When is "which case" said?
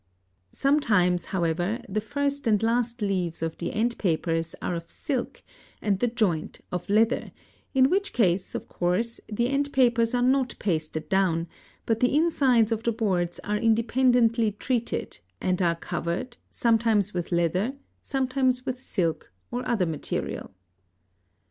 7.87-8.55